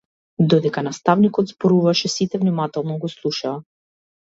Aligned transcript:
Додека 0.53 0.83
наставникот 0.87 1.53
зборуваше 1.53 2.13
сите 2.17 2.43
внимателно 2.43 3.01
го 3.07 3.17
слушаа. 3.19 3.59